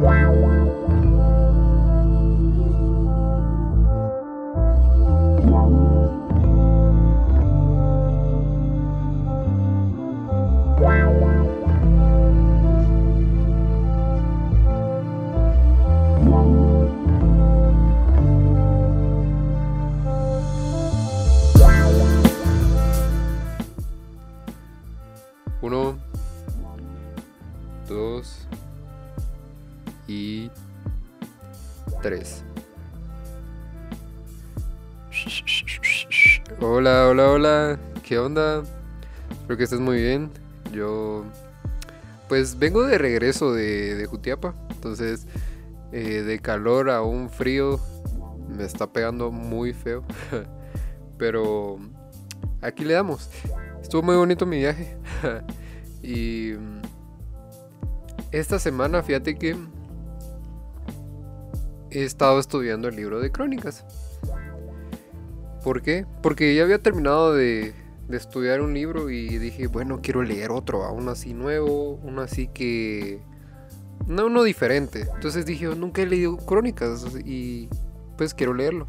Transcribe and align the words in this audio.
Uno, 0.00 0.77
Hola, 36.60 37.06
hola, 37.08 37.30
hola. 37.30 37.78
¿Qué 38.02 38.18
onda? 38.18 38.64
Espero 39.30 39.56
que 39.56 39.62
estés 39.62 39.78
muy 39.78 39.98
bien. 39.98 40.28
Yo, 40.72 41.24
pues 42.28 42.58
vengo 42.58 42.82
de 42.82 42.98
regreso 42.98 43.52
de, 43.52 43.94
de 43.94 44.06
Jutiapa. 44.06 44.56
Entonces, 44.70 45.28
eh, 45.92 46.22
de 46.22 46.40
calor 46.40 46.90
a 46.90 47.02
un 47.02 47.30
frío, 47.30 47.78
me 48.48 48.64
está 48.64 48.92
pegando 48.92 49.30
muy 49.30 49.72
feo. 49.72 50.02
Pero 51.16 51.78
aquí 52.60 52.84
le 52.84 52.94
damos. 52.94 53.30
Estuvo 53.80 54.02
muy 54.02 54.16
bonito 54.16 54.44
mi 54.44 54.58
viaje. 54.58 54.96
y 56.02 56.54
esta 58.32 58.58
semana, 58.58 59.04
fíjate 59.04 59.38
que 59.38 59.56
he 61.92 62.02
estado 62.02 62.40
estudiando 62.40 62.88
el 62.88 62.96
libro 62.96 63.20
de 63.20 63.30
crónicas. 63.30 63.84
¿Por 65.62 65.82
qué? 65.82 66.06
Porque 66.22 66.54
ya 66.54 66.62
había 66.62 66.78
terminado 66.78 67.34
de, 67.34 67.74
de 68.08 68.16
estudiar 68.16 68.60
un 68.60 68.74
libro 68.74 69.10
y 69.10 69.38
dije, 69.38 69.66
bueno, 69.66 70.00
quiero 70.02 70.22
leer 70.22 70.50
otro, 70.50 70.84
aún 70.84 71.08
así 71.08 71.34
nuevo, 71.34 72.00
uno 72.02 72.22
así 72.22 72.48
que... 72.48 73.20
No, 74.06 74.26
uno 74.26 74.42
diferente. 74.42 75.06
Entonces 75.14 75.44
dije, 75.44 75.66
nunca 75.66 76.02
he 76.02 76.06
leído 76.06 76.36
crónicas 76.38 77.04
y 77.24 77.68
pues 78.16 78.32
quiero 78.32 78.54
leerlo. 78.54 78.86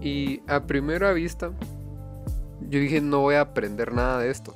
Y 0.00 0.42
a 0.46 0.66
primera 0.66 1.12
vista, 1.12 1.50
yo 2.68 2.78
dije, 2.78 3.00
no 3.00 3.20
voy 3.20 3.36
a 3.36 3.40
aprender 3.42 3.94
nada 3.94 4.18
de 4.18 4.30
esto. 4.30 4.54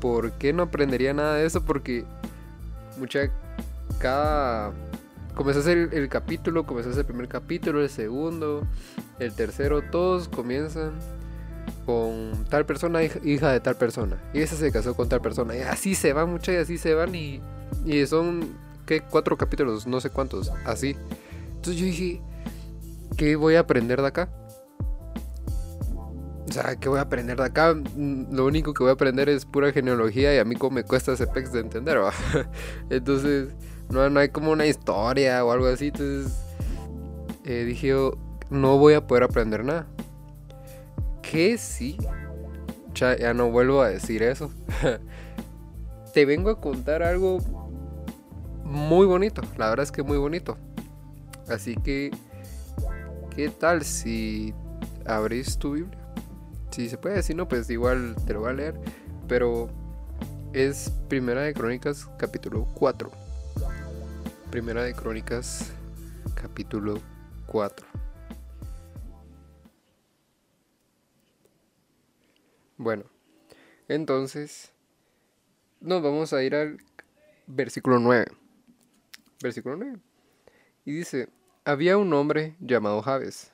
¿Por 0.00 0.32
qué 0.32 0.52
no 0.52 0.62
aprendería 0.62 1.12
nada 1.12 1.34
de 1.34 1.46
eso? 1.46 1.62
Porque 1.64 2.04
mucha... 2.98 3.30
Cada 3.98 4.72
comenzás 5.34 5.66
el, 5.66 5.90
el 5.92 6.08
capítulo, 6.08 6.66
comenzás 6.66 6.96
el 6.96 7.04
primer 7.04 7.28
capítulo, 7.28 7.82
el 7.82 7.88
segundo, 7.88 8.66
el 9.18 9.32
tercero, 9.32 9.82
todos 9.82 10.28
comienzan 10.28 10.92
con 11.86 12.44
tal 12.48 12.66
persona, 12.66 13.02
hija, 13.02 13.52
de 13.52 13.60
tal 13.60 13.76
persona. 13.76 14.22
Y 14.32 14.40
esa 14.40 14.56
se 14.56 14.70
casó 14.70 14.94
con 14.94 15.08
tal 15.08 15.20
persona. 15.20 15.56
Y 15.56 15.60
así 15.60 15.94
se 15.94 16.12
van, 16.12 16.30
muchas 16.30 16.54
y 16.54 16.58
así 16.58 16.78
se 16.78 16.94
van. 16.94 17.14
Y, 17.14 17.40
y 17.84 18.06
son, 18.06 18.56
¿qué? 18.86 19.00
Cuatro 19.00 19.36
capítulos, 19.36 19.86
no 19.86 20.00
sé 20.00 20.10
cuántos, 20.10 20.50
así. 20.64 20.96
Entonces 21.48 21.76
yo 21.76 21.86
dije, 21.86 22.22
¿qué 23.16 23.36
voy 23.36 23.56
a 23.56 23.60
aprender 23.60 24.00
de 24.00 24.08
acá? 24.08 24.28
O 26.48 26.52
sea, 26.52 26.76
¿qué 26.76 26.88
voy 26.88 26.98
a 26.98 27.02
aprender 27.02 27.38
de 27.38 27.44
acá? 27.44 27.74
Mm, 27.74 28.34
Lo 28.34 28.44
único 28.46 28.74
que 28.74 28.82
voy 28.82 28.90
a 28.90 28.94
aprender 28.94 29.28
es 29.28 29.46
pura 29.46 29.72
genealogía 29.72 30.34
y 30.34 30.38
a 30.38 30.44
mí 30.44 30.54
como 30.56 30.74
me 30.74 30.84
cuesta 30.84 31.12
ese 31.12 31.26
pex 31.26 31.52
de 31.52 31.60
entender, 31.60 31.98
¿va? 31.98 32.12
Entonces, 32.90 33.48
no, 33.90 34.08
no 34.10 34.20
hay 34.20 34.28
como 34.28 34.50
una 34.50 34.66
historia 34.66 35.44
o 35.44 35.52
algo 35.52 35.66
así. 35.66 35.88
Entonces, 35.88 36.32
eh, 37.44 37.64
dije 37.64 37.88
yo, 37.88 38.12
no 38.50 38.78
voy 38.78 38.94
a 38.94 39.06
poder 39.06 39.24
aprender 39.24 39.64
nada. 39.64 39.86
Que 41.22 41.56
sí, 41.58 41.96
ya, 42.94 43.34
no 43.34 43.50
vuelvo 43.50 43.82
a 43.82 43.88
decir 43.88 44.22
eso. 44.22 44.50
Te 46.14 46.26
vengo 46.26 46.50
a 46.50 46.60
contar 46.60 47.02
algo 47.02 47.38
muy 48.64 49.06
bonito, 49.06 49.42
la 49.56 49.70
verdad 49.70 49.84
es 49.84 49.92
que 49.92 50.02
muy 50.02 50.18
bonito. 50.18 50.58
Así 51.48 51.74
que, 51.76 52.10
¿qué 53.34 53.48
tal 53.48 53.82
si 53.82 54.54
abrís 55.06 55.58
tu 55.58 55.72
Biblia? 55.72 55.98
Si 56.70 56.88
se 56.88 56.98
puede, 56.98 57.22
si 57.22 57.34
no, 57.34 57.48
pues 57.48 57.68
igual 57.70 58.14
te 58.26 58.34
lo 58.34 58.40
voy 58.40 58.50
a 58.50 58.54
leer. 58.54 58.80
Pero 59.26 59.68
es 60.52 60.90
Primera 61.08 61.42
de 61.42 61.54
Crónicas, 61.54 62.08
capítulo 62.18 62.66
4. 62.74 63.10
Primera 64.52 64.84
de 64.84 64.92
Crónicas, 64.92 65.72
capítulo 66.34 67.00
4. 67.46 67.86
Bueno, 72.76 73.04
entonces 73.88 74.70
nos 75.80 76.02
vamos 76.02 76.34
a 76.34 76.42
ir 76.42 76.54
al 76.54 76.76
versículo 77.46 77.98
9. 77.98 78.26
Versículo 79.42 79.78
9. 79.78 79.98
Y 80.84 80.92
dice, 80.92 81.30
había 81.64 81.96
un 81.96 82.12
hombre 82.12 82.54
llamado 82.60 83.00
Jabes, 83.00 83.52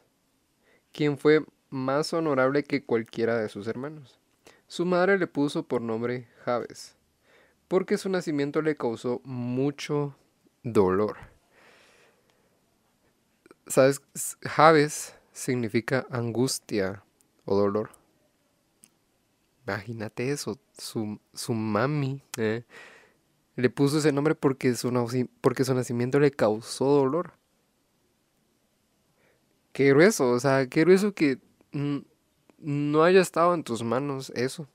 quien 0.91 1.17
fue 1.17 1.45
más 1.71 2.13
honorable 2.13 2.65
que 2.65 2.85
cualquiera 2.85 3.39
de 3.39 3.49
sus 3.49 3.69
hermanos. 3.69 4.19
Su 4.67 4.85
madre 4.85 5.17
le 5.17 5.29
puso 5.29 5.63
por 5.63 5.81
nombre 5.81 6.27
Jabes, 6.45 6.97
porque 7.69 7.99
su 7.99 8.09
nacimiento 8.09 8.63
le 8.63 8.75
causó 8.75 9.21
mucho 9.23 10.17
dolor. 10.63 11.17
¿Sabes? 13.67 14.01
Jabes 14.43 15.15
significa 15.33 16.07
angustia 16.11 17.03
o 17.45 17.57
dolor. 17.57 17.91
Imagínate 19.67 20.31
eso, 20.31 20.59
su, 20.79 21.21
su 21.35 21.53
mami 21.53 22.23
eh, 22.39 22.65
le 23.57 23.71
puso 23.71 23.99
ese 23.99 24.13
nombre 24.13 24.35
porque 24.35 24.75
su, 24.75 25.29
porque 25.41 25.65
su 25.65 25.75
nacimiento 25.75 26.19
le 26.19 26.31
causó 26.31 26.87
dolor. 26.87 27.33
Qué 29.73 29.91
grueso, 29.91 30.31
o 30.31 30.41
sea, 30.41 30.67
qué 30.69 30.81
grueso 30.81 31.13
que 31.13 31.39
no 32.59 33.03
haya 33.03 33.21
estado 33.21 33.55
en 33.55 33.63
tus 33.63 33.83
manos 33.83 34.31
eso. 34.35 34.69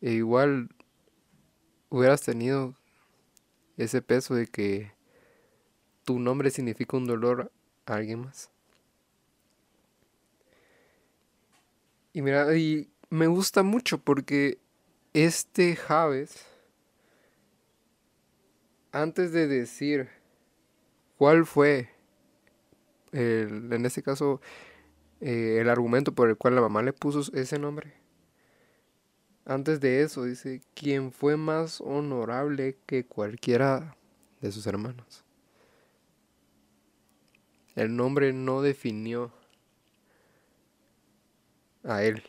E 0.00 0.12
igual 0.12 0.70
hubieras 1.90 2.22
tenido 2.22 2.74
ese 3.76 4.02
peso 4.02 4.34
de 4.34 4.46
que 4.46 4.92
tu 6.04 6.18
nombre 6.20 6.50
significa 6.50 6.96
un 6.96 7.06
dolor 7.06 7.50
a 7.86 7.94
alguien 7.94 8.20
más. 8.20 8.50
Y 12.12 12.22
mira, 12.22 12.54
y 12.56 12.90
me 13.10 13.26
gusta 13.26 13.62
mucho 13.62 13.98
porque 13.98 14.58
este 15.14 15.76
Javes, 15.76 16.44
antes 18.92 19.32
de 19.32 19.46
decir 19.48 20.08
cuál 21.16 21.46
fue, 21.46 21.88
el- 23.12 23.72
en 23.72 23.86
este 23.86 24.02
caso, 24.02 24.40
eh, 25.20 25.58
el 25.60 25.70
argumento 25.70 26.14
por 26.14 26.28
el 26.30 26.38
cual 26.38 26.56
la 26.56 26.60
mamá 26.62 26.82
le 26.82 26.92
puso 26.92 27.22
ese 27.34 27.58
nombre, 27.60 27.94
antes 29.44 29.80
de 29.80 30.02
eso 30.02 30.24
dice, 30.24 30.60
quien 30.74 31.12
fue 31.12 31.36
más 31.36 31.80
honorable 31.80 32.76
que 32.86 33.04
cualquiera 33.04 33.96
de 34.40 34.52
sus 34.52 34.66
hermanos. 34.66 35.24
El 37.74 37.96
nombre 37.96 38.32
no 38.32 38.62
definió 38.62 39.32
a 41.84 42.02
él. 42.02 42.22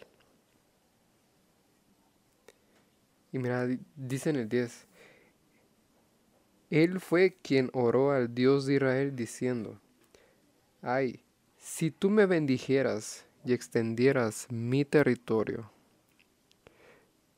Y 3.31 3.39
mira, 3.39 3.65
di- 3.65 3.79
dice 3.95 4.29
en 4.29 4.35
el 4.37 4.49
10, 4.49 4.85
Él 6.69 6.99
fue 6.99 7.35
quien 7.41 7.69
oró 7.73 8.11
al 8.11 8.33
Dios 8.33 8.65
de 8.65 8.75
Israel 8.75 9.15
diciendo, 9.15 9.79
ay, 10.81 11.21
si 11.57 11.91
tú 11.91 12.09
me 12.09 12.25
bendijeras 12.25 13.25
y 13.45 13.53
extendieras 13.53 14.47
mi 14.51 14.85
territorio, 14.85 15.72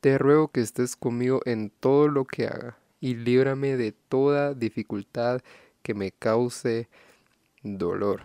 te 0.05 0.19
ruego 0.19 0.49
que 0.49 0.61
estés 0.61 0.95
conmigo 0.95 1.41
en 1.45 1.71
todo 1.71 2.07
lo 2.07 2.25
que 2.25 2.45
haga 2.45 2.77
y 3.01 3.15
líbrame 3.15 3.75
de 3.75 3.91
toda 3.91 4.53
dificultad 4.53 5.41
que 5.81 5.95
me 5.95 6.11
cause 6.11 6.87
dolor. 7.63 8.21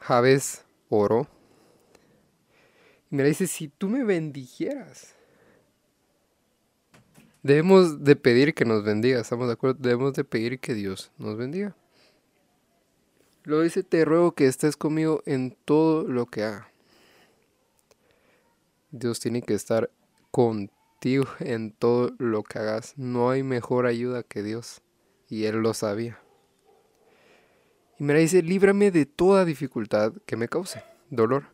Jabes 0.00 0.64
oró. 0.88 1.28
Y 3.08 3.14
me 3.14 3.22
dice, 3.22 3.46
si 3.46 3.68
tú 3.68 3.88
me 3.88 4.02
bendijeras. 4.02 5.14
Debemos 7.44 8.02
de 8.02 8.16
pedir 8.16 8.52
que 8.52 8.64
nos 8.64 8.82
bendiga, 8.82 9.20
¿estamos 9.20 9.46
de 9.46 9.52
acuerdo? 9.52 9.78
Debemos 9.80 10.14
de 10.14 10.24
pedir 10.24 10.58
que 10.58 10.74
Dios 10.74 11.12
nos 11.18 11.36
bendiga. 11.36 11.76
Lo 13.44 13.60
dice, 13.60 13.84
te 13.84 14.04
ruego 14.04 14.32
que 14.32 14.46
estés 14.46 14.76
conmigo 14.76 15.22
en 15.24 15.56
todo 15.64 16.02
lo 16.02 16.26
que 16.26 16.42
haga. 16.42 16.68
Dios 18.90 19.20
tiene 19.20 19.42
que 19.42 19.54
estar 19.54 19.90
ti 21.00 21.20
en 21.40 21.72
todo 21.72 22.12
lo 22.18 22.42
que 22.42 22.58
hagas. 22.58 22.94
No 22.96 23.30
hay 23.30 23.42
mejor 23.42 23.86
ayuda 23.86 24.22
que 24.22 24.42
Dios. 24.42 24.82
Y 25.28 25.44
él 25.44 25.56
lo 25.56 25.74
sabía. 25.74 26.20
Y 27.98 28.04
me 28.04 28.14
dice, 28.14 28.42
líbrame 28.42 28.90
de 28.90 29.06
toda 29.06 29.44
dificultad 29.44 30.12
que 30.24 30.36
me 30.36 30.48
cause 30.48 30.82
dolor. 31.10 31.46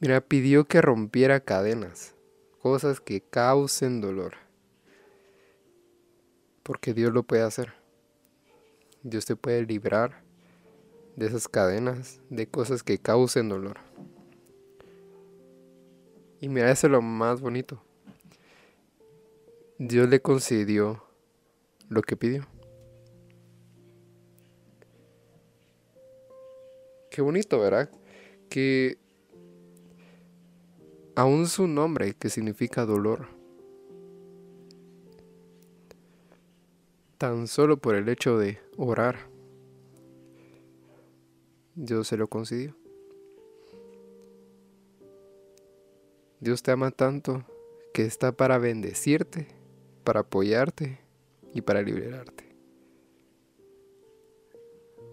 Mira, 0.00 0.20
pidió 0.20 0.64
que 0.64 0.80
rompiera 0.80 1.40
cadenas, 1.40 2.14
cosas 2.60 3.00
que 3.00 3.20
causen 3.20 4.00
dolor. 4.00 4.34
Porque 6.62 6.94
Dios 6.94 7.12
lo 7.12 7.22
puede 7.22 7.42
hacer. 7.42 7.74
Dios 9.02 9.26
te 9.26 9.36
puede 9.36 9.64
librar 9.64 10.22
de 11.16 11.26
esas 11.26 11.46
cadenas, 11.46 12.20
de 12.30 12.48
cosas 12.48 12.82
que 12.82 12.98
causen 12.98 13.48
dolor. 13.48 13.78
Y 16.42 16.48
mira, 16.48 16.72
eso 16.72 16.88
es 16.88 16.90
lo 16.90 17.00
más 17.00 17.40
bonito. 17.40 17.80
Dios 19.78 20.08
le 20.08 20.20
concedió 20.20 21.04
lo 21.88 22.02
que 22.02 22.16
pidió. 22.16 22.48
Qué 27.12 27.22
bonito, 27.22 27.60
¿verdad? 27.60 27.88
Que 28.48 28.98
aún 31.14 31.46
su 31.46 31.68
nombre, 31.68 32.14
que 32.14 32.28
significa 32.28 32.84
dolor, 32.84 33.28
tan 37.18 37.46
solo 37.46 37.76
por 37.76 37.94
el 37.94 38.08
hecho 38.08 38.36
de 38.36 38.58
orar, 38.76 39.30
Dios 41.76 42.08
se 42.08 42.16
lo 42.16 42.26
concedió. 42.26 42.81
Dios 46.42 46.60
te 46.60 46.72
ama 46.72 46.90
tanto 46.90 47.44
que 47.94 48.02
está 48.02 48.32
para 48.32 48.58
bendecirte, 48.58 49.46
para 50.02 50.20
apoyarte 50.20 50.98
y 51.54 51.60
para 51.60 51.82
liberarte. 51.82 52.56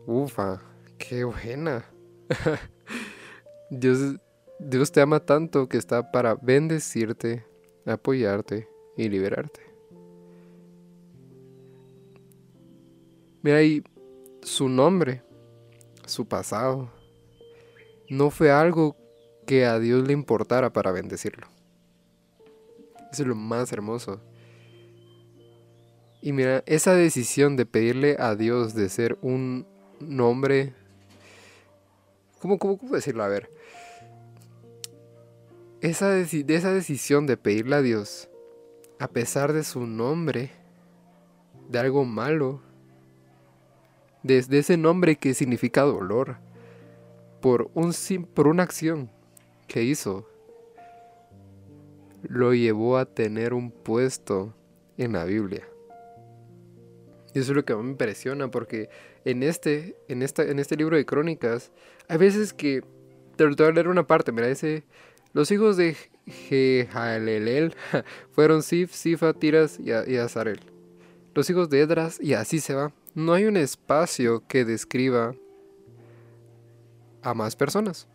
Ufa, 0.07 0.59
qué 0.97 1.23
buena. 1.25 1.85
Dios, 3.69 4.15
Dios 4.57 4.91
te 4.91 5.01
ama 5.01 5.19
tanto 5.19 5.69
que 5.69 5.77
está 5.77 6.11
para 6.11 6.33
bendecirte, 6.33 7.45
apoyarte 7.85 8.67
y 8.97 9.07
liberarte. 9.07 9.61
Mira 13.43 13.57
ahí 13.57 13.83
su 14.41 14.67
nombre, 14.67 15.21
su 16.07 16.27
pasado, 16.27 16.89
no 18.09 18.31
fue 18.31 18.49
algo 18.49 18.98
que 19.49 19.65
a 19.65 19.79
Dios 19.79 20.05
le 20.05 20.13
importara 20.13 20.71
para 20.71 20.91
bendecirlo. 20.91 21.47
Eso 23.11 23.23
es 23.23 23.27
lo 23.27 23.33
más 23.33 23.71
hermoso. 23.71 24.21
Y 26.21 26.33
mira, 26.33 26.61
esa 26.67 26.93
decisión 26.93 27.55
de 27.55 27.65
pedirle 27.65 28.15
a 28.19 28.35
Dios 28.35 28.75
de 28.75 28.89
ser 28.89 29.17
un 29.23 29.65
nombre... 29.99 30.75
¿Cómo, 32.37 32.59
cómo, 32.59 32.77
cómo 32.77 32.93
decirlo? 32.93 33.23
A 33.23 33.27
ver. 33.27 33.49
Esa, 35.81 36.09
de 36.09 36.55
esa 36.55 36.71
decisión 36.71 37.25
de 37.25 37.35
pedirle 37.35 37.75
a 37.75 37.81
Dios, 37.81 38.29
a 38.99 39.07
pesar 39.07 39.53
de 39.53 39.63
su 39.63 39.87
nombre, 39.87 40.51
de 41.69 41.79
algo 41.79 42.05
malo, 42.05 42.61
desde 44.21 44.59
ese 44.59 44.77
nombre 44.77 45.15
que 45.15 45.33
significa 45.33 45.81
dolor, 45.81 46.37
por, 47.41 47.71
un, 47.73 47.95
por 48.35 48.47
una 48.47 48.61
acción 48.61 49.09
que 49.69 49.83
hizo 49.83 50.27
lo 52.27 52.53
llevó 52.53 52.97
a 52.97 53.05
tener 53.05 53.53
un 53.53 53.71
puesto 53.71 54.53
en 54.97 55.13
la 55.13 55.23
Biblia. 55.23 55.67
Y 57.33 57.39
eso 57.39 57.51
es 57.51 57.55
lo 57.55 57.63
que 57.63 57.75
me 57.75 57.89
impresiona 57.89 58.49
porque 58.49 58.89
en 59.23 59.43
este, 59.43 59.95
en 60.07 60.21
esta, 60.23 60.43
en 60.43 60.59
este 60.59 60.75
libro 60.75 60.97
de 60.97 61.05
crónicas 61.05 61.71
hay 62.07 62.17
veces 62.17 62.53
que 62.53 62.83
te, 63.35 63.45
voy 63.45 63.67
a 63.67 63.71
leer 63.71 63.87
una 63.87 64.05
parte, 64.05 64.31
mira, 64.31 64.47
dice, 64.47 64.83
los 65.33 65.51
hijos 65.51 65.77
de 65.77 65.95
Jehalelel 66.25 67.73
fueron 68.31 68.63
Sif, 68.63 68.93
Sifa, 68.93 69.33
Tiras 69.33 69.79
y, 69.79 70.17
Azarel. 70.17 70.59
Los 71.35 71.49
hijos 71.49 71.69
de 71.69 71.81
Edras 71.81 72.19
y 72.19 72.33
así 72.33 72.59
se 72.59 72.73
va. 72.73 72.91
No 73.13 73.33
hay 73.33 73.45
un 73.45 73.57
espacio 73.57 74.43
que 74.47 74.65
describa 74.65 75.35
a 77.21 77.33
más 77.33 77.55
personas. 77.55 78.07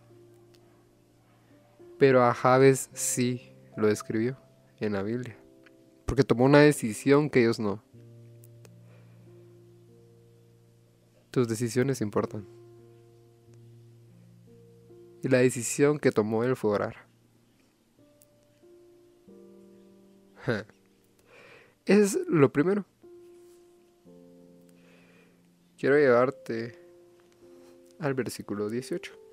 Pero 1.98 2.24
a 2.24 2.34
Javes 2.34 2.90
sí 2.92 3.54
lo 3.76 3.88
escribió 3.88 4.36
en 4.80 4.92
la 4.92 5.02
Biblia. 5.02 5.36
Porque 6.06 6.24
tomó 6.24 6.44
una 6.44 6.60
decisión 6.60 7.30
que 7.30 7.40
ellos 7.40 7.58
no. 7.58 7.82
Tus 11.30 11.48
decisiones 11.48 12.00
importan. 12.00 12.46
Y 15.22 15.28
la 15.28 15.38
decisión 15.38 15.98
que 15.98 16.12
tomó 16.12 16.44
él 16.44 16.54
fue 16.56 16.72
orar. 16.72 16.96
Es 21.86 22.18
lo 22.28 22.50
primero. 22.50 22.86
Quiero 25.76 25.98
llevarte 25.98 26.78
al 27.98 28.14
versículo 28.14 28.70
18. 28.70 29.23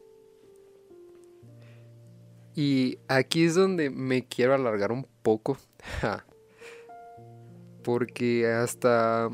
Y 2.56 3.00
aquí 3.08 3.46
es 3.46 3.56
donde 3.56 3.90
me 3.90 4.26
quiero 4.26 4.54
alargar 4.54 4.92
un 4.92 5.08
poco. 5.22 5.58
Porque 7.84 8.48
hasta... 8.48 9.30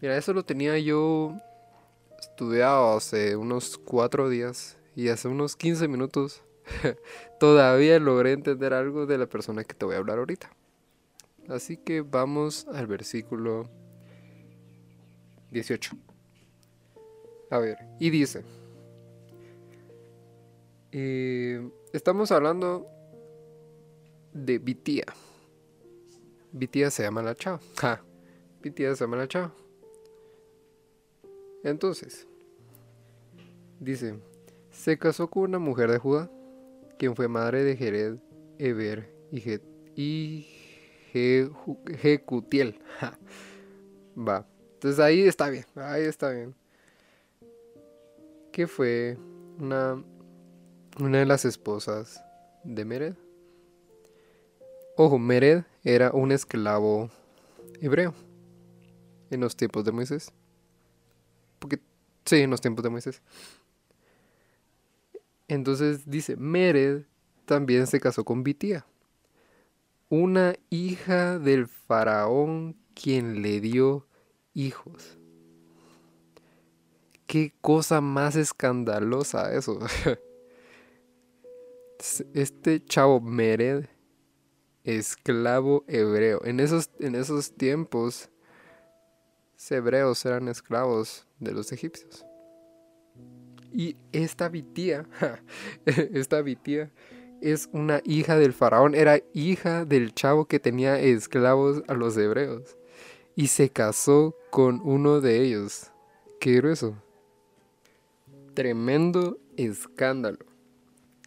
Mira, 0.00 0.16
eso 0.16 0.32
lo 0.32 0.44
tenía 0.44 0.78
yo 0.78 1.34
estudiado 2.20 2.96
hace 2.96 3.36
unos 3.36 3.78
cuatro 3.78 4.28
días. 4.28 4.76
Y 4.96 5.08
hace 5.08 5.26
unos 5.26 5.56
15 5.56 5.88
minutos 5.88 6.42
todavía 7.40 7.98
logré 7.98 8.32
entender 8.32 8.72
algo 8.72 9.06
de 9.06 9.18
la 9.18 9.26
persona 9.26 9.64
que 9.64 9.74
te 9.74 9.84
voy 9.84 9.96
a 9.96 9.98
hablar 9.98 10.18
ahorita. 10.18 10.50
Así 11.48 11.76
que 11.76 12.02
vamos 12.02 12.66
al 12.72 12.86
versículo 12.86 13.68
18. 15.50 15.96
A 17.50 17.58
ver, 17.58 17.78
y 17.98 18.10
dice... 18.10 18.44
Eh, 20.92 21.68
Estamos 21.94 22.32
hablando 22.32 22.88
de 24.32 24.58
Vitía. 24.58 25.04
Vitía 26.50 26.90
se 26.90 27.04
llama 27.04 27.22
la 27.22 27.36
chao. 27.36 27.60
Ja. 27.76 28.02
Se 28.64 28.94
llama 28.96 29.16
la 29.16 29.28
chao. 29.28 29.52
Entonces, 31.62 32.26
dice, 33.78 34.18
se 34.72 34.98
casó 34.98 35.30
con 35.30 35.44
una 35.44 35.60
mujer 35.60 35.88
de 35.88 35.98
Judá, 35.98 36.28
quien 36.98 37.14
fue 37.14 37.28
madre 37.28 37.62
de 37.62 37.76
Jered, 37.76 38.16
Eber 38.58 39.14
y, 39.94 40.48
Jecutiel. 41.12 42.80
Va. 44.18 44.48
Entonces 44.72 44.98
ahí 44.98 45.20
está 45.20 45.48
bien, 45.48 45.66
ahí 45.76 46.02
está 46.02 46.30
bien. 46.30 46.56
Que 48.50 48.66
fue 48.66 49.16
una 49.60 50.02
una 50.98 51.18
de 51.18 51.26
las 51.26 51.44
esposas 51.44 52.22
de 52.62 52.84
Mered. 52.84 53.14
Ojo, 54.96 55.18
Mered 55.18 55.64
era 55.82 56.12
un 56.12 56.30
esclavo 56.30 57.10
hebreo 57.80 58.14
en 59.30 59.40
los 59.40 59.56
tiempos 59.56 59.84
de 59.84 59.92
Moisés. 59.92 60.32
Porque, 61.58 61.80
sí, 62.24 62.36
en 62.36 62.50
los 62.50 62.60
tiempos 62.60 62.84
de 62.84 62.90
Moisés. 62.90 63.22
Entonces 65.48 66.08
dice, 66.08 66.36
Mered 66.36 67.02
también 67.44 67.86
se 67.86 68.00
casó 68.00 68.24
con 68.24 68.44
Bitía, 68.44 68.86
una 70.08 70.54
hija 70.70 71.38
del 71.38 71.66
faraón 71.66 72.76
quien 72.94 73.42
le 73.42 73.60
dio 73.60 74.06
hijos. 74.54 75.18
Qué 77.26 77.52
cosa 77.60 78.00
más 78.00 78.36
escandalosa 78.36 79.52
eso. 79.52 79.80
este 82.34 82.84
chavo 82.84 83.20
Mered, 83.20 83.86
esclavo 84.84 85.84
hebreo. 85.88 86.44
En 86.44 86.60
esos, 86.60 86.90
en 87.00 87.14
esos 87.14 87.52
tiempos, 87.54 88.30
hebreos 89.70 90.24
eran 90.26 90.48
esclavos 90.48 91.26
de 91.38 91.52
los 91.52 91.72
egipcios. 91.72 92.24
Y 93.72 93.96
esta 94.12 94.48
vitía, 94.48 95.08
esta 95.86 96.42
vitía 96.42 96.92
es 97.40 97.68
una 97.72 98.00
hija 98.04 98.38
del 98.38 98.52
faraón, 98.52 98.94
era 98.94 99.20
hija 99.32 99.84
del 99.84 100.14
chavo 100.14 100.46
que 100.46 100.60
tenía 100.60 101.00
esclavos 101.00 101.82
a 101.88 101.94
los 101.94 102.16
hebreos. 102.16 102.76
Y 103.36 103.48
se 103.48 103.70
casó 103.70 104.36
con 104.50 104.80
uno 104.84 105.20
de 105.20 105.42
ellos. 105.42 105.90
Qué 106.38 106.52
grueso. 106.52 106.94
Tremendo 108.54 109.38
escándalo. 109.56 110.53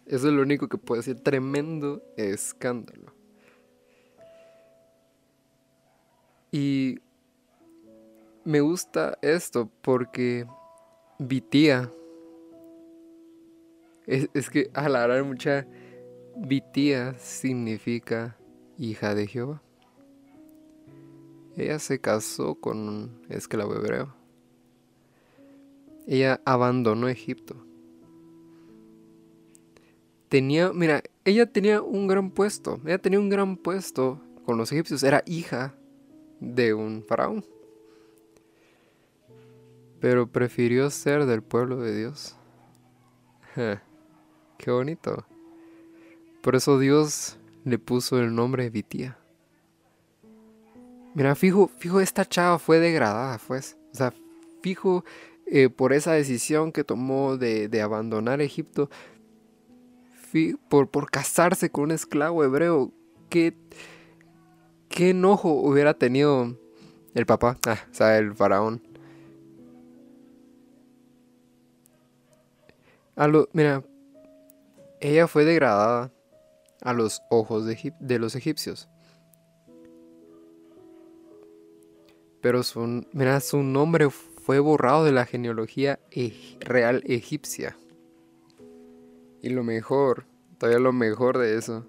Eso 0.08 0.28
es 0.28 0.32
lo 0.32 0.40
único 0.40 0.68
que 0.68 0.78
puede 0.78 1.00
decir. 1.00 1.20
Tremendo 1.22 2.02
escándalo. 2.16 3.12
Y 6.50 6.98
me 8.44 8.62
gusta 8.62 9.18
esto 9.20 9.70
porque 9.82 10.46
Vitía. 11.18 11.92
Es, 14.06 14.30
es 14.32 14.48
que 14.48 14.70
a 14.72 14.88
la 14.88 15.04
hora 15.04 15.22
mucha. 15.22 15.66
Vitía 16.40 17.18
significa 17.18 18.38
hija 18.78 19.14
de 19.14 19.26
Jehová. 19.26 19.60
Ella 21.56 21.80
se 21.80 22.00
casó 22.00 22.54
con 22.54 22.88
un 22.88 23.26
esclavo 23.28 23.74
hebreo. 23.74 24.14
Ella 26.06 26.40
abandonó 26.44 27.08
Egipto 27.08 27.67
Tenía, 30.28 30.72
mira, 30.72 31.02
ella 31.24 31.46
tenía 31.46 31.82
un 31.82 32.06
gran 32.06 32.30
puesto. 32.30 32.80
Ella 32.84 32.98
tenía 32.98 33.18
un 33.18 33.28
gran 33.28 33.56
puesto 33.56 34.20
con 34.44 34.58
los 34.58 34.70
egipcios. 34.72 35.02
Era 35.02 35.22
hija 35.26 35.74
de 36.40 36.74
un 36.74 37.04
faraón. 37.06 37.44
Pero 40.00 40.30
prefirió 40.30 40.90
ser 40.90 41.26
del 41.26 41.42
pueblo 41.42 41.78
de 41.78 41.96
Dios. 41.96 42.36
Qué 44.58 44.70
bonito. 44.70 45.26
Por 46.42 46.56
eso 46.56 46.78
Dios 46.78 47.38
le 47.64 47.78
puso 47.78 48.18
el 48.18 48.34
nombre 48.34 48.64
de 48.64 48.70
Vitía. 48.70 49.18
Mira, 51.14 51.34
fijo, 51.34 51.68
fijo, 51.78 52.00
esta 52.00 52.24
chava 52.24 52.58
fue 52.58 52.78
degradada, 52.78 53.40
pues. 53.46 53.76
O 53.92 53.96
sea, 53.96 54.12
fijo, 54.62 55.04
eh, 55.46 55.68
por 55.68 55.92
esa 55.92 56.12
decisión 56.12 56.72
que 56.72 56.84
tomó 56.84 57.36
de, 57.36 57.82
abandonar 57.82 58.40
Egipto, 58.40 58.90
por, 60.68 60.88
por 60.88 61.10
casarse 61.10 61.70
con 61.70 61.84
un 61.84 61.90
esclavo 61.92 62.44
hebreo, 62.44 62.92
qué, 63.28 63.56
qué 64.88 65.10
enojo 65.10 65.50
hubiera 65.50 65.94
tenido 65.94 66.56
el 67.14 67.26
papá, 67.26 67.56
ah, 67.66 67.78
o 67.90 67.94
sea, 67.94 68.18
el 68.18 68.34
faraón. 68.34 68.82
A 73.16 73.28
mira, 73.52 73.82
ella 75.00 75.26
fue 75.26 75.44
degradada 75.44 76.12
a 76.82 76.92
los 76.92 77.22
ojos 77.30 77.66
de, 77.66 77.92
de 77.98 78.18
los 78.18 78.36
egipcios. 78.36 78.88
Pero 82.40 82.62
su, 82.62 83.04
mira, 83.12 83.40
su 83.40 83.62
nombre 83.62 84.08
fue 84.10 84.60
borrado 84.60 85.04
de 85.04 85.12
la 85.12 85.26
genealogía 85.26 85.98
real 86.60 87.02
egipcia. 87.06 87.76
Y 89.42 89.50
lo 89.50 89.62
mejor, 89.62 90.26
todavía 90.58 90.80
lo 90.80 90.92
mejor 90.92 91.38
de 91.38 91.56
eso, 91.56 91.86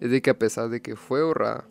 es 0.00 0.10
de 0.10 0.22
que 0.22 0.30
a 0.30 0.38
pesar 0.38 0.68
de 0.68 0.80
que 0.80 0.96
fue 0.96 1.22
borrada, 1.22 1.68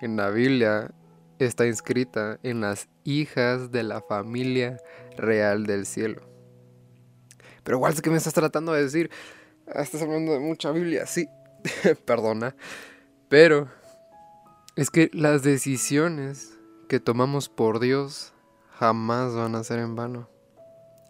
en 0.00 0.16
la 0.16 0.30
Biblia 0.30 0.90
está 1.38 1.66
inscrita 1.66 2.38
en 2.42 2.60
las 2.60 2.88
hijas 3.04 3.70
de 3.70 3.82
la 3.82 4.00
familia 4.00 4.78
real 5.16 5.66
del 5.66 5.86
cielo. 5.86 6.22
Pero 7.62 7.78
igual 7.78 7.94
es 7.94 8.02
que 8.02 8.10
me 8.10 8.16
estás 8.16 8.34
tratando 8.34 8.72
de 8.72 8.82
decir, 8.82 9.10
ah, 9.66 9.82
estás 9.82 10.02
hablando 10.02 10.32
de 10.32 10.40
mucha 10.40 10.70
Biblia, 10.70 11.06
sí, 11.06 11.28
perdona, 12.04 12.54
pero 13.28 13.68
es 14.76 14.90
que 14.90 15.10
las 15.12 15.42
decisiones 15.42 16.58
que 16.88 17.00
tomamos 17.00 17.48
por 17.48 17.80
Dios 17.80 18.32
jamás 18.72 19.34
van 19.34 19.54
a 19.54 19.64
ser 19.64 19.78
en 19.78 19.96
vano. 19.96 20.28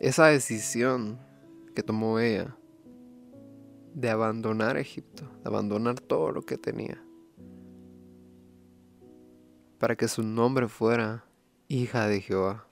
Esa 0.00 0.26
decisión 0.26 1.18
que 1.74 1.82
tomó 1.82 2.18
ella 2.18 2.56
de 3.94 4.10
abandonar 4.10 4.76
Egipto, 4.76 5.24
de 5.42 5.48
abandonar 5.48 6.00
todo 6.00 6.32
lo 6.32 6.42
que 6.42 6.58
tenía, 6.58 7.02
para 9.78 9.96
que 9.96 10.08
su 10.08 10.22
nombre 10.22 10.68
fuera 10.68 11.24
hija 11.68 12.08
de 12.08 12.20
Jehová, 12.20 12.66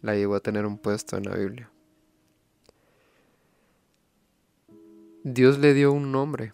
la 0.00 0.14
llevó 0.14 0.34
a 0.34 0.40
tener 0.40 0.66
un 0.66 0.78
puesto 0.78 1.16
en 1.16 1.24
la 1.24 1.36
Biblia. 1.36 1.70
Dios 5.24 5.58
le 5.58 5.72
dio 5.72 5.92
un 5.92 6.10
nombre 6.10 6.52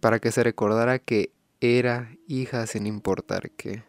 para 0.00 0.20
que 0.20 0.32
se 0.32 0.42
recordara 0.42 0.98
que 0.98 1.32
era 1.60 2.16
hija 2.26 2.66
sin 2.66 2.86
importar 2.86 3.50
qué. 3.50 3.87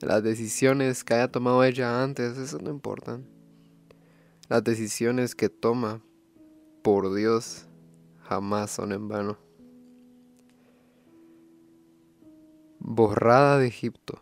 Las 0.00 0.22
decisiones 0.22 1.02
que 1.04 1.14
haya 1.14 1.32
tomado 1.32 1.64
ella 1.64 2.02
antes, 2.02 2.36
eso 2.36 2.58
no 2.58 2.70
importan. 2.70 3.26
Las 4.48 4.62
decisiones 4.62 5.34
que 5.34 5.48
toma 5.48 6.02
por 6.82 7.14
Dios 7.14 7.66
jamás 8.22 8.70
son 8.70 8.92
en 8.92 9.08
vano. 9.08 9.38
Borrada 12.78 13.58
de 13.58 13.66
Egipto, 13.66 14.20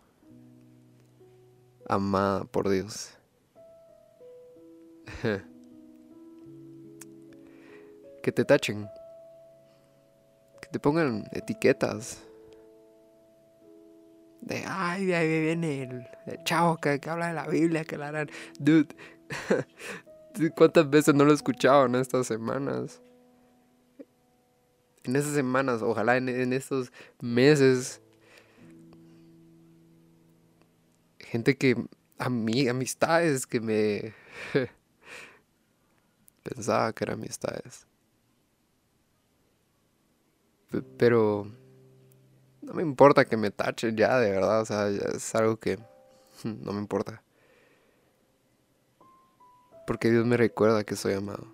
amada 1.89 2.45
por 2.45 2.69
Dios. 2.71 3.11
que 8.23 8.33
te 8.33 8.45
tachen 8.45 8.89
te 10.75 10.81
pongan 10.81 11.25
etiquetas. 11.31 12.19
De, 14.45 14.63
ay, 14.67 15.11
ahí 15.15 15.41
viene 15.41 15.83
el, 15.85 16.45
chavo 16.45 16.77
que, 16.77 17.01
habla 17.09 17.29
de 17.29 17.33
la 17.33 17.47
Biblia, 17.47 17.87
que 17.87 17.97
la 17.97 18.09
harán. 18.09 18.31
Dude, 18.59 18.95
¿cuántas 20.55 20.91
veces 20.91 21.15
no 21.15 21.25
lo 21.25 21.31
he 21.33 21.35
escuchado 21.35 21.87
en 21.87 21.95
estas 21.95 22.27
semanas? 22.27 23.01
En 25.05 25.17
esas 25.17 25.33
semanas, 25.33 25.81
ojalá 25.81 26.19
en, 26.19 26.29
en 26.29 26.53
estos 26.53 26.93
meses. 27.23 28.03
Gente 31.21 31.57
que, 31.57 31.83
a 32.19 32.29
mí, 32.29 32.69
amistades 32.69 33.47
que 33.47 33.61
me 33.63 34.13
pensaba 36.43 36.93
que 36.93 37.05
eran 37.05 37.19
amistades. 37.19 37.87
Pero 40.99 41.51
no 42.65 42.75
me 42.75 42.83
importa 42.83 43.25
que 43.25 43.37
me 43.37 43.51
tachen 43.51 43.97
ya, 43.97 44.19
de 44.19 44.31
verdad. 44.31 44.61
O 44.63 44.65
sea, 44.65 44.89
es 44.89 45.35
algo 45.35 45.57
que 45.57 45.79
no 46.45 46.73
me 46.73 46.81
importa. 46.81 47.23
Porque 49.87 50.11
Dios 50.11 50.27
me 50.27 50.37
recuerda 50.37 50.85
que 50.85 50.97
soy 50.97 51.15
amado. 51.15 51.47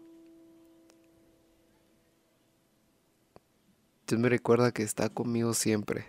Dios 4.06 4.20
me 4.20 4.28
recuerda 4.28 4.72
que 4.72 4.82
está 4.82 5.08
conmigo 5.08 5.54
siempre. 5.54 6.06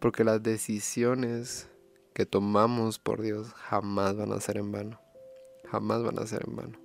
Porque 0.00 0.24
las 0.24 0.42
decisiones 0.42 1.68
que 2.12 2.26
tomamos 2.26 2.98
por 2.98 3.22
Dios 3.22 3.52
jamás 3.54 4.16
van 4.16 4.32
a 4.32 4.40
ser 4.40 4.58
en 4.58 4.72
vano. 4.72 5.00
Jamás 5.70 6.02
van 6.02 6.18
a 6.18 6.26
ser 6.26 6.44
en 6.46 6.56
vano. 6.56 6.83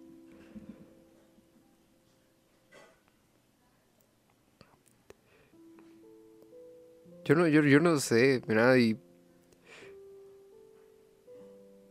Yo 7.30 7.36
no, 7.36 7.48
yo, 7.48 7.62
yo 7.62 7.80
no 7.80 8.00
sé, 8.00 8.42
mira, 8.48 8.76
y 8.80 9.00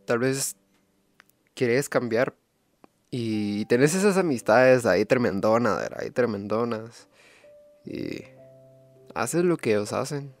tal 0.03 0.19
vez 0.19 0.57
quieres 1.55 1.87
cambiar 1.87 2.35
y 3.09 3.63
tenés 3.67 3.95
esas 3.95 4.17
amistades 4.17 4.85
ahí 4.85 5.05
tremendonas, 5.05 5.91
ahí 5.95 6.11
tremendonas 6.11 7.07
y 7.85 8.25
haces 9.15 9.45
lo 9.45 9.55
que 9.55 9.69
ellos 9.69 9.93
hacen. 9.93 10.33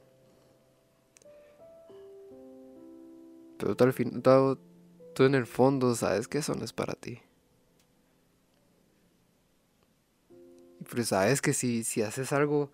Pero 3.57 3.77
tú 3.77 3.85
al 3.85 4.59
tú, 5.13 5.23
en 5.23 5.35
el 5.35 5.45
fondo 5.45 5.95
sabes 5.95 6.27
que 6.27 6.39
eso 6.39 6.55
no 6.55 6.65
es 6.65 6.73
para 6.73 6.95
ti. 6.95 7.21
Pues 10.93 11.07
sabes 11.07 11.39
que 11.39 11.53
si, 11.53 11.85
si 11.85 12.01
haces 12.01 12.33
algo 12.33 12.73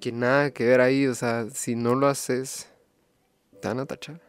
que 0.00 0.10
nada 0.12 0.50
que 0.50 0.64
ver 0.64 0.80
ahí, 0.80 1.06
o 1.06 1.14
sea, 1.14 1.48
si 1.50 1.76
no 1.76 1.94
lo 1.94 2.08
haces, 2.08 2.68
te 3.60 3.68
van 3.68 3.78
a 3.80 3.86
tachar. 3.86 4.20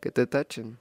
Que 0.00 0.10
te 0.10 0.26
tachen. 0.26 0.78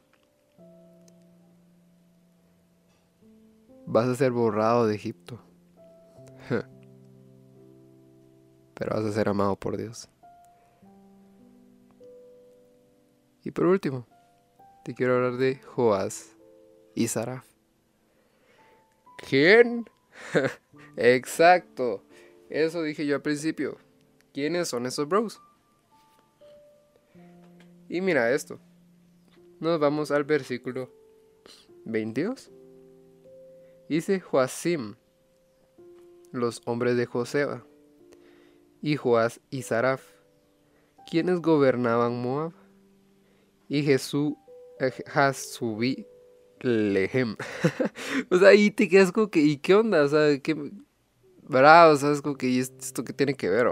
Vas 3.86 4.08
a 4.08 4.16
ser 4.16 4.32
borrado 4.32 4.88
de 4.88 4.96
Egipto. 4.96 5.42
Pero 8.76 8.96
vas 8.96 9.06
a 9.06 9.12
ser 9.12 9.28
amado 9.30 9.56
por 9.56 9.78
Dios. 9.78 10.10
Y 13.44 13.52
por 13.52 13.66
último, 13.66 14.08
te 14.86 14.94
quiero 14.94 15.16
hablar 15.16 15.38
de 15.38 15.58
Joás 15.58 16.36
y 16.96 17.08
Saraf. 17.08 17.46
¿Quién? 19.18 19.90
Exacto. 20.96 22.04
Eso 22.54 22.84
dije 22.84 23.04
yo 23.08 23.16
al 23.16 23.24
principio. 23.24 23.80
¿Quiénes 24.32 24.68
son 24.68 24.86
esos 24.86 25.10
bros? 25.10 25.42
Y 27.90 28.00
mira 28.00 28.32
esto. 28.32 28.60
Nos 29.60 29.80
vamos 29.80 30.12
al 30.12 30.24
versículo 30.24 30.94
22. 31.86 32.52
Dice 33.90 34.20
Joacim, 34.20 34.94
los 36.32 36.62
hombres 36.66 36.96
de 36.96 37.08
Joseba, 37.08 37.66
y 38.84 38.98
Joás 38.98 39.42
y 39.50 39.64
Saraf, 39.64 40.04
quienes 41.10 41.42
gobernaban 41.42 42.22
Moab, 42.22 42.54
y 43.68 43.82
Jesús, 43.82 44.36
eh, 44.80 44.92
Jasubí 45.08 46.06
Lehem. 46.60 47.36
o 48.30 48.38
sea, 48.38 48.50
ahí 48.50 48.70
te 48.70 48.88
quedas 48.88 49.12
como 49.12 49.32
que, 49.32 49.40
¿y 49.40 49.58
qué 49.58 49.74
onda? 49.74 50.04
O 50.04 50.08
sea, 50.08 50.38
¿qué? 50.38 50.72
Bravo, 51.48 51.96
¿sabes? 51.98 52.22
Como 52.22 52.36
que, 52.36 52.48
¿y 52.48 52.60
esto 52.60 53.04
qué 53.04 53.14
tiene 53.14 53.34
que 53.34 53.50
ver? 53.50 53.68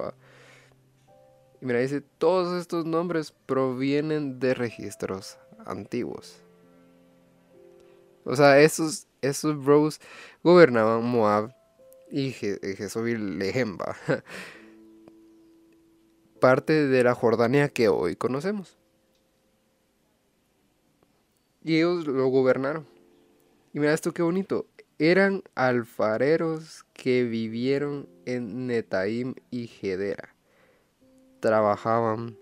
Y 1.62 1.66
mira, 1.66 1.80
dice, 1.80 2.02
todos 2.02 2.60
estos 2.60 2.86
nombres 2.86 3.34
provienen 3.46 4.40
de 4.40 4.54
registros 4.54 5.38
antiguos. 5.66 6.42
O 8.24 8.36
sea, 8.36 8.60
esos, 8.60 9.08
bros 9.64 10.00
gobernaban 10.44 11.04
Moab 11.04 11.54
y 12.10 12.32
Jesús 12.32 13.04
Lehemba. 13.04 13.96
Parte 16.40 16.88
de 16.88 17.04
la 17.04 17.14
Jordania 17.14 17.70
que 17.70 17.88
hoy 17.88 18.16
conocemos. 18.16 18.78
Y 21.64 21.78
ellos 21.78 22.08
lo 22.08 22.28
gobernaron. 22.28 22.88
Y 23.74 23.80
mira 23.80 23.94
esto 23.94 24.14
qué 24.14 24.24
bonito. 24.24 24.66
Eran 25.04 25.42
alfareros 25.56 26.86
que 26.94 27.24
vivieron 27.24 28.08
en 28.28 28.68
Netaim 28.68 29.34
y 29.50 29.66
Gedera. 29.66 30.36
Trabajaban 31.40 32.38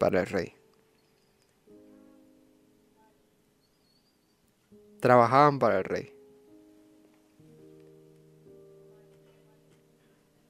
para 0.00 0.22
el 0.22 0.26
rey. 0.26 0.54
Trabajaban 4.98 5.60
para 5.60 5.78
el 5.78 5.84
rey. 5.84 6.12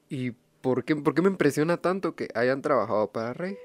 ¿Y 0.08 0.30
por 0.62 0.82
qué, 0.86 0.96
por 0.96 1.14
qué 1.14 1.20
me 1.20 1.28
impresiona 1.28 1.76
tanto 1.76 2.16
que 2.16 2.28
hayan 2.34 2.62
trabajado 2.62 3.12
para 3.12 3.28
el 3.28 3.34
rey? 3.34 3.58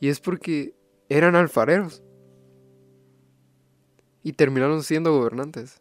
Y 0.00 0.08
es 0.08 0.18
porque 0.18 0.74
eran 1.08 1.36
alfareros 1.36 2.02
y 4.24 4.32
terminaron 4.32 4.82
siendo 4.82 5.16
gobernantes. 5.16 5.80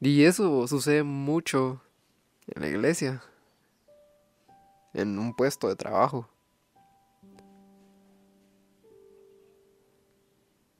Y 0.00 0.24
eso 0.24 0.66
sucede 0.66 1.02
mucho 1.02 1.82
en 2.46 2.62
la 2.62 2.68
iglesia, 2.68 3.22
en 4.94 5.18
un 5.18 5.34
puesto 5.34 5.68
de 5.68 5.76
trabajo. 5.76 6.28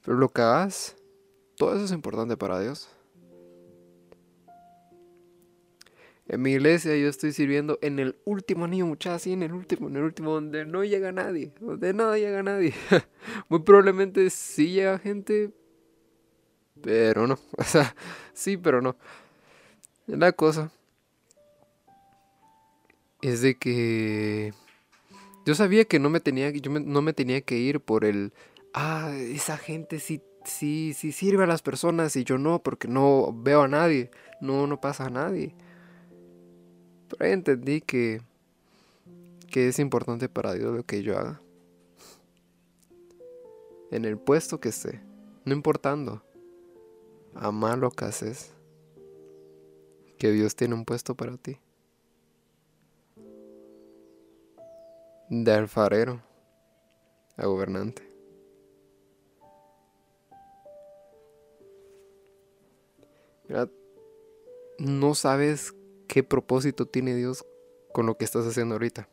Pero 0.02 0.16
lo 0.16 0.30
que 0.30 0.40
hagas, 0.40 0.96
todo 1.56 1.74
eso 1.74 1.84
es 1.84 1.92
importante 1.92 2.36
para 2.36 2.58
Dios. 2.60 2.88
En 6.26 6.42
mi 6.42 6.52
iglesia 6.52 6.96
yo 6.96 7.08
estoy 7.08 7.32
sirviendo 7.32 7.78
en 7.82 7.98
el 7.98 8.16
último 8.24 8.68
niño, 8.68 8.86
muchachos, 8.86 9.16
así 9.16 9.32
en 9.32 9.42
el 9.42 9.52
último, 9.52 9.88
en 9.88 9.96
el 9.96 10.04
último, 10.04 10.30
donde 10.30 10.64
no 10.64 10.84
llega 10.84 11.10
nadie, 11.10 11.52
donde 11.60 11.92
no 11.92 12.16
llega 12.16 12.42
nadie. 12.44 12.72
Muy 13.48 13.58
probablemente 13.60 14.30
sí 14.30 14.70
llega 14.70 14.98
gente, 15.00 15.50
pero 16.82 17.26
no. 17.26 17.38
O 17.58 17.64
sea, 17.64 17.94
sí, 18.32 18.56
pero 18.56 18.80
no. 18.80 18.96
La 20.06 20.32
cosa 20.32 20.70
es 23.22 23.42
de 23.42 23.56
que 23.56 24.52
yo 25.46 25.54
sabía 25.54 25.84
que 25.84 25.98
no 25.98 26.10
me 26.10 26.20
tenía, 26.20 26.50
yo 26.50 26.70
no 26.70 27.02
me 27.02 27.12
tenía 27.12 27.40
que 27.40 27.56
ir 27.56 27.80
por 27.80 28.04
el, 28.04 28.32
ah, 28.74 29.12
esa 29.14 29.56
gente 29.56 30.00
sí, 30.00 30.22
sí, 30.44 30.94
sí 30.94 31.12
sirve 31.12 31.44
a 31.44 31.46
las 31.46 31.62
personas 31.62 32.16
y 32.16 32.24
yo 32.24 32.38
no, 32.38 32.62
porque 32.62 32.88
no 32.88 33.32
veo 33.34 33.62
a 33.62 33.68
nadie, 33.68 34.10
no, 34.40 34.66
no 34.66 34.80
pasa 34.80 35.06
a 35.06 35.10
nadie. 35.10 35.54
Pero 37.08 37.24
ahí 37.24 37.32
entendí 37.32 37.80
que, 37.80 38.20
que 39.50 39.68
es 39.68 39.78
importante 39.78 40.28
para 40.28 40.54
Dios 40.54 40.74
lo 40.74 40.84
que 40.84 41.02
yo 41.02 41.18
haga. 41.18 41.40
En 43.90 44.04
el 44.04 44.18
puesto 44.18 44.60
que 44.60 44.68
esté, 44.68 45.00
no 45.44 45.52
importando, 45.52 46.22
amar 47.34 47.78
lo 47.78 47.90
que 47.90 48.04
haces, 48.04 48.52
que 50.18 50.30
Dios 50.30 50.54
tiene 50.56 50.74
un 50.74 50.84
puesto 50.84 51.14
para 51.14 51.36
ti. 51.36 51.58
De 55.28 55.52
alfarero 55.52 56.20
a 57.36 57.46
gobernante. 57.46 58.02
Mira, 63.48 63.68
no 64.78 65.14
sabes 65.14 65.74
qué 66.08 66.22
propósito 66.22 66.86
tiene 66.86 67.14
Dios 67.14 67.44
con 67.92 68.06
lo 68.06 68.16
que 68.16 68.24
estás 68.24 68.46
haciendo 68.46 68.74
ahorita. 68.74 69.08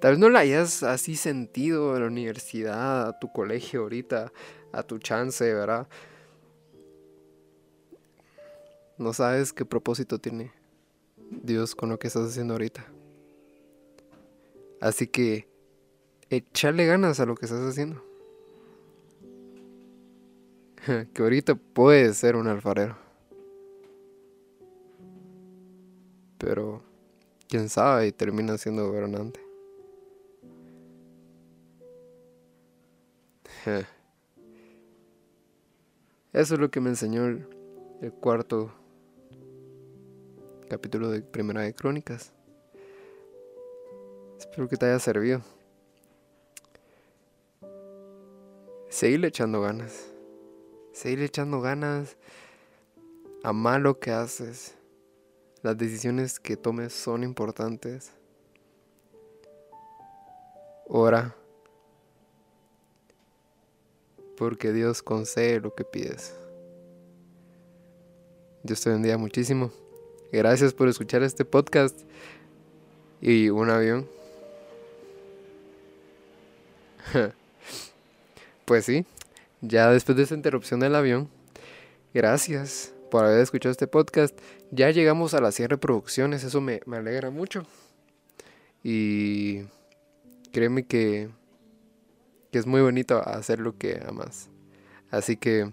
Tal 0.00 0.12
vez 0.12 0.18
no 0.18 0.28
la 0.30 0.40
hayas 0.40 0.82
así 0.82 1.14
sentido 1.14 1.94
en 1.94 2.02
la 2.02 2.08
universidad, 2.08 3.08
a 3.08 3.18
tu 3.20 3.32
colegio 3.32 3.82
ahorita, 3.82 4.32
a 4.72 4.82
tu 4.82 4.98
chance, 4.98 5.54
¿verdad? 5.54 5.86
No 9.02 9.12
sabes 9.12 9.52
qué 9.52 9.64
propósito 9.64 10.18
tiene 10.18 10.52
Dios 11.42 11.74
con 11.74 11.88
lo 11.88 11.98
que 11.98 12.06
estás 12.06 12.28
haciendo 12.28 12.54
ahorita. 12.54 12.86
Así 14.80 15.06
que 15.06 15.48
echarle 16.30 16.86
ganas 16.86 17.20
a 17.20 17.26
lo 17.26 17.34
que 17.34 17.46
estás 17.46 17.60
haciendo. 17.60 18.02
que 21.12 21.22
ahorita 21.22 21.54
puedes 21.54 22.16
ser 22.16 22.36
un 22.36 22.48
alfarero. 22.48 23.02
pero 26.42 26.82
quién 27.48 27.68
sabe 27.68 28.08
y 28.08 28.12
termina 28.12 28.58
siendo 28.58 28.88
gobernante. 28.88 29.40
Eso 36.32 36.54
es 36.54 36.60
lo 36.60 36.68
que 36.68 36.80
me 36.80 36.88
enseñó 36.90 37.26
el, 37.26 37.46
cuarto 38.20 38.72
capítulo 40.72 41.10
de 41.10 41.20
Primera 41.20 41.60
de 41.60 41.74
Crónicas. 41.74 42.32
Espero 44.38 44.68
que 44.68 44.78
te 44.78 44.86
haya 44.86 44.98
servido. 44.98 45.42
Seguirle 48.88 49.28
echando 49.28 49.60
ganas. 49.60 50.06
Seguirle 50.94 51.26
echando 51.26 51.60
ganas. 51.60 52.16
Amar 53.42 53.82
lo 53.82 54.00
que 54.00 54.12
haces. 54.12 54.74
Las 55.60 55.76
decisiones 55.76 56.40
que 56.40 56.56
tomes 56.56 56.94
son 56.94 57.22
importantes. 57.22 58.10
Ora. 60.88 61.36
Porque 64.38 64.72
Dios 64.72 65.02
concede 65.02 65.60
lo 65.60 65.74
que 65.74 65.84
pides. 65.84 66.34
Dios 68.62 68.80
te 68.80 68.88
bendiga 68.88 69.18
muchísimo. 69.18 69.70
Gracias 70.32 70.72
por 70.72 70.88
escuchar 70.88 71.22
este 71.22 71.44
podcast. 71.44 72.00
Y 73.20 73.50
un 73.50 73.68
avión. 73.68 74.08
pues 78.64 78.86
sí, 78.86 79.04
ya 79.60 79.90
después 79.90 80.16
de 80.16 80.22
esa 80.22 80.34
interrupción 80.34 80.80
del 80.80 80.94
avión, 80.94 81.28
gracias 82.14 82.94
por 83.10 83.24
haber 83.24 83.40
escuchado 83.40 83.70
este 83.72 83.86
podcast. 83.86 84.36
Ya 84.70 84.90
llegamos 84.90 85.34
a 85.34 85.40
las 85.42 85.54
100 85.54 85.68
reproducciones, 85.68 86.44
eso 86.44 86.62
me, 86.62 86.80
alegra 86.90 87.28
mucho. 87.30 87.66
Y 88.82 89.64
créeme 90.50 90.84
que, 90.84 91.28
que 92.50 92.58
es 92.58 92.66
muy 92.66 92.80
bonito 92.80 93.22
hacer 93.22 93.60
lo 93.60 93.76
que 93.76 94.02
amas. 94.08 94.48
Así 95.10 95.36
que 95.36 95.72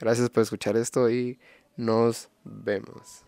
gracias 0.00 0.28
por 0.30 0.42
escuchar 0.42 0.76
esto 0.76 1.08
y 1.08 1.38
nos 1.76 2.28
vemos. 2.44 3.25